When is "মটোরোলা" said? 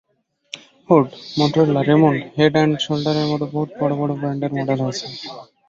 1.39-1.81